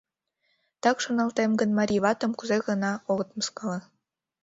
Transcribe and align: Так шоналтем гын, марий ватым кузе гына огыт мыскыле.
Так 0.83 0.97
шоналтем 1.03 1.51
гын, 1.59 1.69
марий 1.77 2.01
ватым 2.05 2.31
кузе 2.35 2.57
гына 2.67 2.91
огыт 3.11 3.29
мыскыле. 3.37 3.79